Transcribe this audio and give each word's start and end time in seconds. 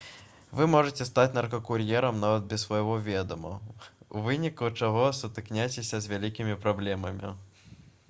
вы 0.59 0.63
можаце 0.75 1.05
стаць 1.09 1.33
наркакур'ерам 1.35 2.17
нават 2.23 2.47
без 2.55 2.65
свайго 2.67 2.97
ведама 3.09 3.53
у 4.15 4.25
выніку 4.31 4.73
чаго 4.83 5.07
сутыкняцеся 5.23 5.97
з 6.05 6.17
вялікімі 6.17 6.61
праблемамі 6.69 7.37